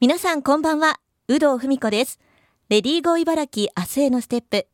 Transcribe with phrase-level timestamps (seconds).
[0.00, 1.00] 皆さんこんばんは。
[1.26, 2.20] 有働文子です。
[2.68, 4.68] レディーゴー茨城明日へのステップ。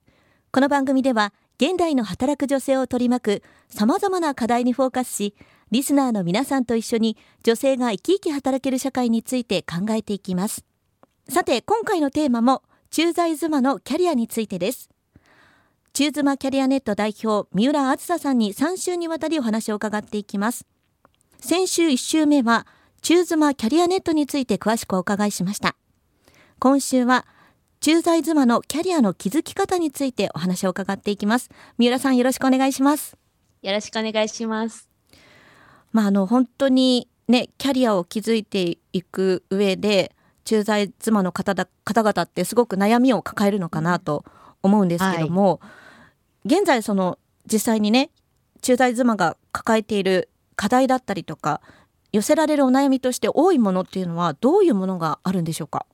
[0.52, 5.34] この番組では現代の働く女性を取り巻く様々な課題にフォーカスし
[5.70, 10.62] リスナーの皆さんと一緒に女性が生き生き働ける社会について考えていきます。
[11.30, 14.90] さて今回のテーマも駐在妻のキャリアについてです。
[15.94, 20.66] 中妻キャリアネット代表三浦あずささんに3週にわたりお話を伺っていきます。
[21.40, 22.66] 先週1週目は
[23.04, 25.76] 中妻キャリアネットについて詳しくお伺いしました。
[26.58, 27.26] 今週は
[27.80, 31.50] 駐在妻のキャリアの築き方についてお話を伺っていきます。
[31.76, 33.18] 三浦さんよろしくお願いします。
[33.60, 34.88] よろしくお願いします。
[35.92, 44.24] まああの本当にねキャリアを築いていく上で駐在妻の方だ方々ってすごく悩みを抱えるのかなと
[44.62, 45.68] 思うんですけども、は
[46.46, 48.08] い、現在その実際にね
[48.62, 51.60] 駐在妻が抱えている課題だったりとか
[52.14, 55.84] 寄せられるお悩みとして多いものっていうのはどういうものがあるんでしょうか？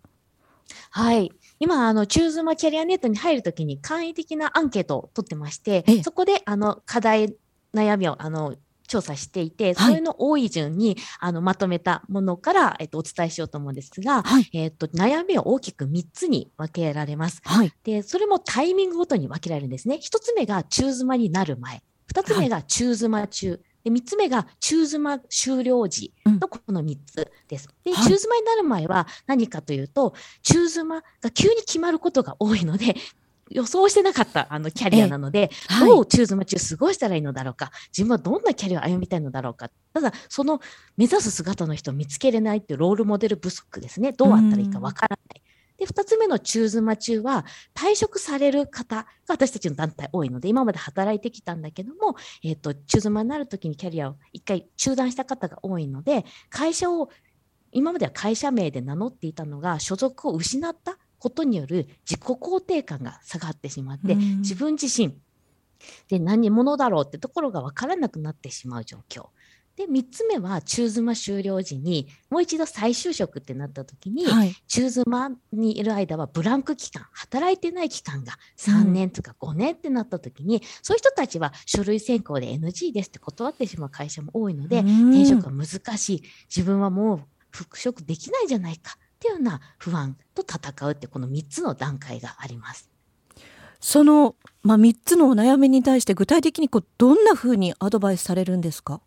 [0.91, 1.33] はい。
[1.59, 7.37] 今、あの、チューズマキャリアネットに入るときに簡易的なアンケートを取ってまして、そこで、あの、課題、
[7.74, 8.54] 悩みを、あの、
[8.87, 17.41] 調査していて、それの多い順に、あのまとめたものから、えっと、お伝えしようと思うんですが、はい、えっと、悩みを大きく3つに分けられます。
[17.45, 20.01] はい、で、それもタイミングごとに分けられるんですね。
[20.02, 21.82] 1つ目がチューズマになる前、
[22.13, 27.68] 2つ目がチューズマ中、で3つ目が中妻終了時のこの3つです。
[27.84, 32.96] で、中妻になる前は何かというと、中妻が急に決まることが多いので、
[33.51, 40.60] 予想してなかったあのキャリアなので、はい、どう中妻中過ごしたらいいのだろうか、自分はどんなキャリアを歩みたいのだろうか、ただ、その
[40.96, 45.40] 目指す姿の人を見つけれないっていうロールモデル不足ですね、どうあったらいいかわからない。
[45.80, 57.08] で、二つ目の中妻中は、退職される方が私たちの団体多いので、今まで働いてきたんだけども、えっ、ー、と、中妻になるときにキャリアを一回中断した方が多いので、会社を、
[57.73, 65.16] 今までは会社名で名乗っていたのが、所属を失ったことによる自己肯定感が下がってしまって、自分自身
[66.08, 69.28] で何者だろうってところが分からなくなってしまう状況。
[69.80, 86.22] で3つ目は中妻終了時にもう一度再就職ってなった時に、はい、中妻にいる間はブランク期間働いてない期間が3年とか5年ってなった時に、うん、そういう人たちは書類選考で NG ですって断ってしまう会社も多いので、うん、転職が難しい。
[86.54, 87.20] 自分はもう
[87.50, 92.90] 復職できないじゃないかっていうような不安と戦うってこの3つの段階があります。
[93.80, 99.00] その、まあ、3つのお悩みに対して具体的にこうどんなふうにアドバイスされるんですか？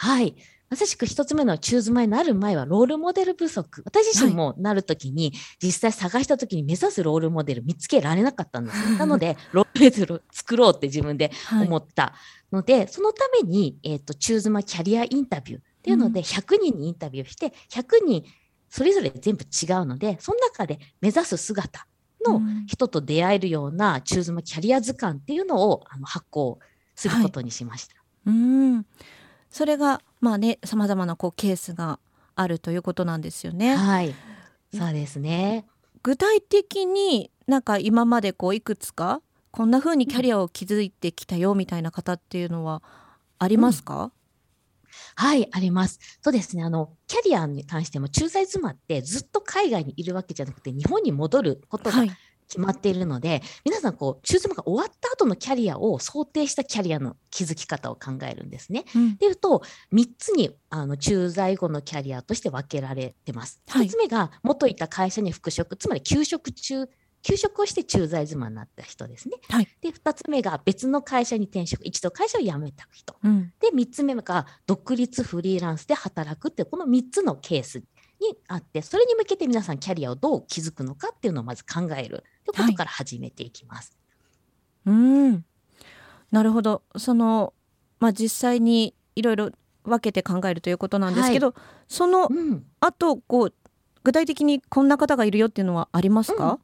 [0.00, 0.34] はい。
[0.70, 3.82] まさしく一つ目のチューズ前になる前はロールモデル不足。
[3.84, 8.76] 私自身もなるときに、実際探したときに目指すロールモデル見つけられなかったんです。
[8.96, 12.14] なので、ロールモデルを作ろうって自分で思った
[12.50, 18.24] ので、はい、そのために、えっ、ー、と、チューズマキャリアインタビューっていうので、100人にインタビューして、100人
[18.70, 21.86] それぞれ全部違うので、その中で目指す姿
[22.24, 26.58] の人と出会えるようなチューズマキャリア図鑑っていうのをあの発行
[26.94, 27.96] することにしました。
[27.96, 28.40] はい、う
[28.78, 28.86] ん
[29.50, 31.98] それがまあねさまざまなこうケースが
[32.36, 33.76] あるということなんですよね。
[33.76, 34.14] はい、
[34.74, 35.66] そうですね。
[36.02, 42.82] 具体的になんか今までこういくつかこんな風にキャリアを築いてきたよみたいな方っていうのは
[43.38, 44.12] ありますか、うん、
[45.16, 45.98] はい、あります。
[46.22, 46.62] そうですね。
[46.62, 52.04] あの、キャリアに関しても、駐在妻ってずっと海外にいるわけじゃなくて、日本に戻ることが
[52.50, 58.84] 決まっているので、皆さんこう中妻が終わった後のキャリアを想定したキャリアの築き方を考えるんですね。
[58.94, 59.62] うん、でいうと
[59.92, 63.62] 3つにあの駐在後のキャリアとして分けられてます。
[63.68, 66.88] はい、1つ目が元いた会社に復職つまり休職中
[67.22, 69.36] 休職をして駐在妻になった人ですね。
[69.48, 77.84] はい、で2つ目が別の会社に転職一度会社を辞めた人、うん、で3つ目が独立フリーランスで働くってこの3つのケースに
[78.48, 82.54] あってそれに向けて皆さんキャリアをどう築くのかっていうのをまず考えるとい。
[82.54, 83.96] うことから始めていきます。
[84.86, 84.98] はい、う
[85.32, 85.44] ん。
[86.30, 86.82] なるほど。
[86.96, 87.52] その、
[87.98, 89.50] まあ、実際にいろいろ
[89.84, 91.56] 分けて考えるということなんですけど、はい、
[91.88, 93.54] その、うん、あとこう
[94.04, 96.58] 具体的にこんな方がいるよっていうのはありますか、うん。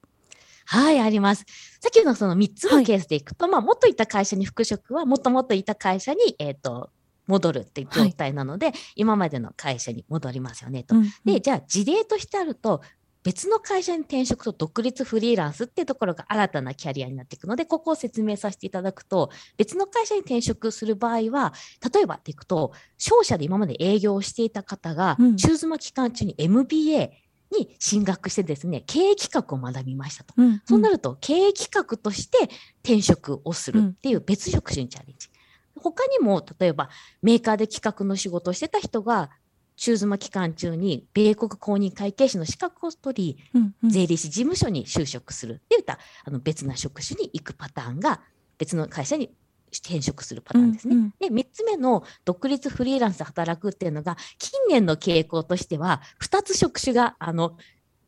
[0.67, 1.45] はい、あります。
[1.81, 6.91] さっきのその3つのケースでいくと、はい、まあ、元いた会社に復職は、もともといた会社に、えっ、ー、と、
[7.27, 10.95] 戻るっていう状態なので、はい、今までの会社に戻りますよねと。
[10.95, 12.83] うんうん、でじゃあ事例としてあると
[13.27, 21.53] 別の会社に転職と独立フリーランスっていうところが新たなキャリアになっていくのでここを説明させていただくと別の会社に転職する場合は
[21.93, 27.11] 例えばっていくと商社で今まで営業をしていた方が、うん、中妻期間中に MBA
[27.51, 32.49] に進学してですね経営企画を学びましたと、うんうん、そうなると経営企画として
[32.85, 35.31] 転職をするっていう別職種にチャレンジ、
[35.75, 36.91] 他にも例えば
[37.23, 39.31] メーカーで企画の仕事をしてた人が
[39.77, 48.21] 中妻期間中に米国公認会計士の資格を取り、うんうん、税理士事務所に就職するっていったあの別な職種に行くパターンが
[48.59, 49.31] 別の会社に
[49.73, 50.97] 転職するパターンですね。
[50.97, 57.57] うんうん、で3つ目の独立フリーランスで働くっていうのが近年の傾向としては2つ職種があの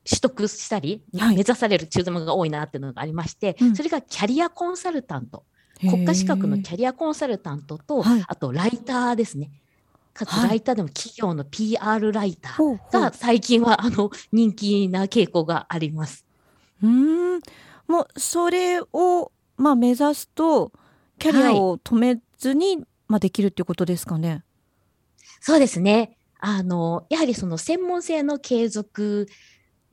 [0.08, 5.44] 取得したり、目指される中妻が多いなっていうのがありまして、それがキャリアコンサルタント。
[5.80, 9.50] 国家資格のキャリアコンサルタントと、あとライターですね。
[10.18, 16.26] かつライターでも企業の PR ライターが最近はあの人気な傾向があります。
[16.82, 17.40] うん
[17.86, 20.72] もうそれを、まあ、目指すと
[21.18, 24.42] キャリアを止めずに、はい、まあ、できるっていうことですかね。
[25.40, 26.18] そうですね。
[26.40, 29.28] あのやはりその専門性の継続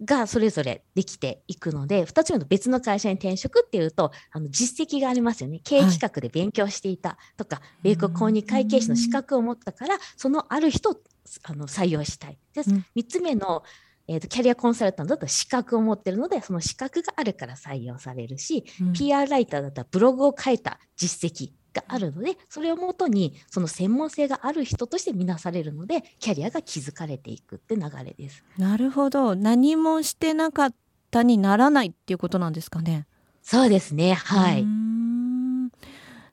[0.03, 5.61] がそれぞれできていくので、2つ目の別の会社に転職っていうと、あの実績がありますよね。
[5.63, 10.95] 経営企画で勉強していたとか、はい、米国公認会計士の資格を持ったから、そのある人を
[11.43, 12.37] あの採用したい。
[12.53, 13.63] で、うん、3つ目の、
[14.07, 28.43] えーと、キャリアコンサルタントだと資格を持ってるので、その資格があるから採用されるし、うん、PR ライターだったらブログを書いた実績があるので、それをもとに、その専門性がある人として見なされるので、キャリアが築かれていくって流れです。
[28.57, 29.35] なるほど。
[29.35, 30.75] 何もしてなかっ
[31.11, 33.05] たにならないっていうことなんですかね。
[33.43, 34.13] そうですね。
[34.13, 34.65] はい。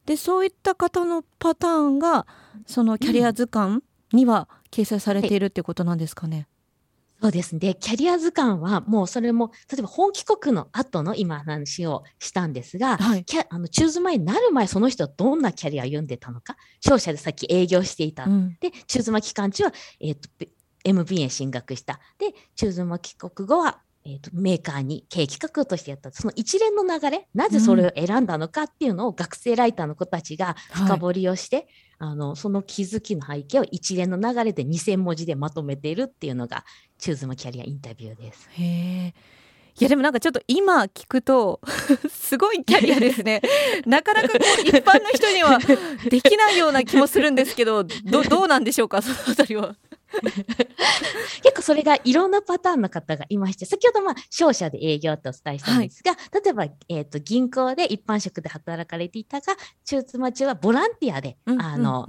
[0.07, 2.27] で、そういった方のパターンが、
[2.67, 6.49] そのキャリア図鑑には掲載されているっていうことなんですかね。
[7.23, 7.77] そうですね。
[7.79, 18.25] キャリア図鑑はもうそれも、例えば本帰国の後の今話をしたんですが、はい、キャあの中妻になる前その人はどんなキャリアを読んでたのか、商社でさっき営業していた。
[18.25, 20.29] うん、で、中妻期間中は、えーと、
[20.85, 22.01] MBA 進学した。
[22.19, 31.69] で、中妻帰国後はえーと、メーカーに経営企画としてやったその一連の流れなぜそれを選んだのかっていうのを学生ライターの子たちが深掘りをして、
[32.05, 36.65] あのその気づきの背景を一連の流れで2,000文字でまとめているっていうのが
[36.99, 38.49] チューズのキャリアインタビューです。
[38.55, 39.15] へ
[39.81, 41.61] いやでもなんかちょっと今聞くと
[42.11, 43.41] すごいキャリアですね
[43.87, 45.61] なかなかこう一般の人には
[46.11, 49.01] できないような気もするんですけどどどうなんでしょうか？
[49.03, 49.77] そのあたりは。
[51.43, 62.07] 結構それがいろんなパターンの方がいまして、先ほどまあ商社で営業とお伝えしたんですが、はい、例えば、えーと、銀行で一般職で働かれていたが、中妻中はボランティアで、うんうんうん、あの、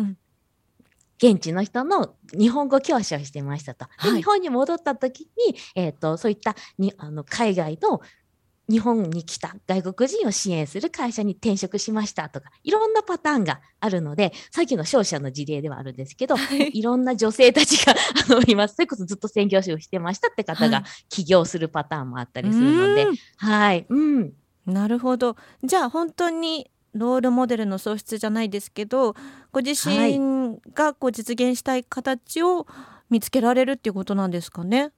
[1.18, 3.86] 現地の人の日本語教師をしてましたと。
[4.04, 8.02] で、はい、日本に戻った時に、えーと、そういったにあの海外の
[8.74, 17.94] 日本に来た外国人を支援する会社に転職しましたとか、いろんなパターンがあるので、さっきの商社の事例ではあるんですけど、はい、いろんな女性たちが
[18.28, 18.74] あのいます。
[18.74, 23.06] それこそずっと専業主婦してましたって方が起業するパターンもあったりするので、
[23.38, 23.86] はい。
[23.88, 24.34] うん。
[24.66, 25.36] なるほど。
[25.64, 29.16] じゃあ本当にロールモデルの創出じゃないですけど、
[29.52, 32.66] ご自身がこう実現したい形を
[33.12, 34.92] 見つけられるっていうことなんですかね？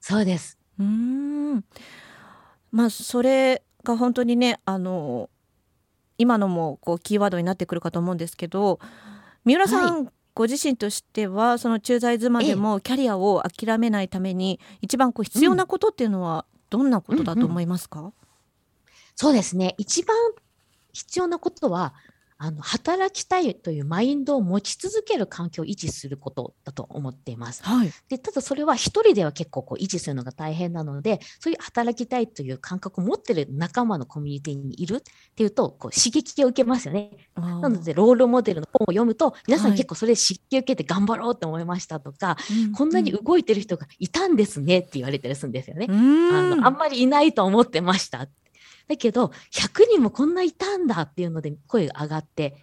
[0.00, 0.58] そうです。
[0.78, 1.64] うん。
[2.70, 5.30] まあそれが本当にねあの
[6.18, 8.78] 今のもこうキーワードになってくるかと思うんですけど
[9.44, 18.12] 三浦さん、はい、ご自身としてはその駐在妻でもキャリアを諦めないために一番こう必要なことっていうのはどんなことだと思いますか、うんうん、
[19.14, 19.74] そうですね。
[19.78, 20.16] 一番
[20.92, 21.94] 必要なことは
[22.38, 27.62] あの働きたいというマインドを持ち続ける環境を維持することだと思っています。
[27.64, 35.00] はい、でただそれは一人では結構こう維持するのが大変なのでそういう働きたいという感覚を持ってる仲間のコミュニティにいるっ
[35.34, 37.10] ていうとこう刺激を受けますよね。
[37.36, 42.36] なのでロールモデルの本を読むと皆さん結構それで刺激を受けて頑張ろうって思いましたとか、は
[42.68, 45.86] い、こんなに動いてる人がいたんですねって言われたりするんですよね。
[45.88, 48.28] あのあんまりいないと思ってました
[48.88, 52.56] だけど100人もこんないたんだっていうので声が上がって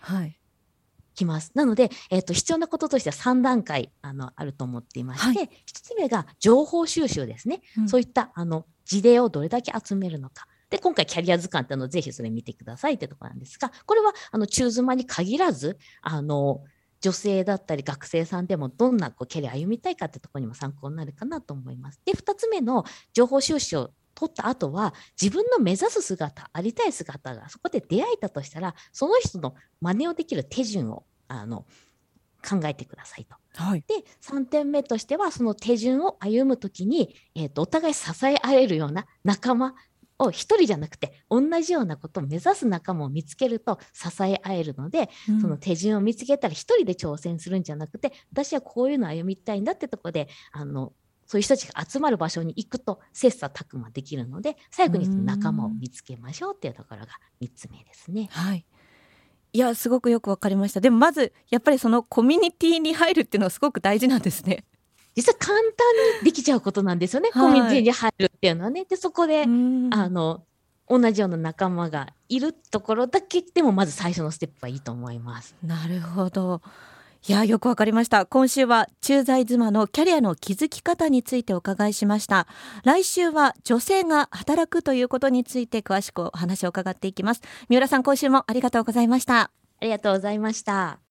[1.15, 1.51] きます。
[1.55, 10.47] はい、なので、えーと、必要なこととしては3段階あのあると思っていまして、はい、1つ目が情報収集ですね、うん、そういったあの事例をどれだけ集めるのか。
[10.69, 16.63] で今回キャリア図鑑っていうのをぜひそれ見てくださいってところなんですがこれはあの中妻に限らずあの
[16.99, 21.99] 女性だったり学生さんでもどんなこうキャリア歩みたいかってところにも参考になるかなと思います。
[22.05, 31.65] で2つ目の情報収集を取った後は自分の目指す姿ありたい姿がそこで出会えたとしたらその人の真似をできる手順をあの
[32.47, 33.35] 考えてくださいと。
[33.55, 39.75] はい、で3点目としてはその手順を歩む時に、えーと、お互い支え合えるような仲間
[40.19, 50.93] を1人じゃなくて同じようなことを目指す仲間を見つけると支え合えるので、うん、その手順を見つけたら1人で挑戦するんじゃなくて私はこういうのを歩みたいんだってとこであの
[51.33, 57.07] そういう人たちが集まる場所に行くと切磋琢磨できるので最後に仲間を見つけましょうっていうところが
[57.41, 58.29] 3つ目ですね。
[58.31, 58.63] はい。
[59.51, 60.79] いやすごくよくわかりました。
[60.79, 64.63] でもまずやっぱりそのコミュニティに入るっていうのはすごく大事なんですね。
[65.15, 65.69] 実は簡単
[66.21, 68.85] にできちゃうことなんですよね、はい、コミュニティに入るっていうのはね。
[68.85, 70.43] でそこであの
[70.87, 75.55] 同じような仲間がいるところだけでもまず最初のステップはいいと思います。
[75.63, 76.61] なるほど
[77.25, 78.25] いやよくわかりました。
[78.25, 82.47] 今週は駐在妻のキャリアの築き方についてお伺いしました。
[82.83, 87.41] 来週は女性が働くということについて詳しくお話を伺っていきます。
[87.69, 89.39] 三浦さん今週もありがとうございました。
[89.39, 89.51] あ
[89.85, 91.02] りがとうございました。